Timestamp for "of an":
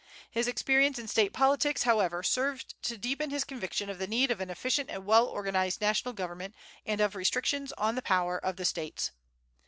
4.31-4.49